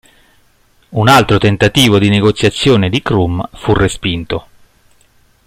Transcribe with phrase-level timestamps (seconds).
[0.89, 4.47] Un altro tentativo di negoziazione di Krum fu respinto.